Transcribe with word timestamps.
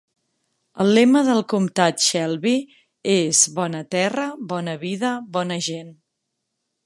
El 0.83 0.87
lema 0.97 1.19
del 1.27 1.41
comtat 1.51 2.01
Shelby 2.05 2.55
és 3.17 3.41
"Bona 3.59 3.83
terra, 3.97 4.27
bona 4.55 4.75
vida, 4.87 5.15
bona 5.37 5.61
gent". 5.69 5.93